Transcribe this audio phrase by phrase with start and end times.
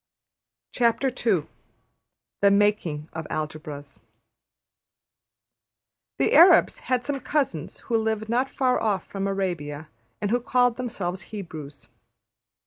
[0.71, 3.99] \chapter{The Making of Algebras}
[6.17, 10.77] The Arabs had some cousins who lived not far off from Arabia and who called
[10.77, 11.87] themselves Hebrews.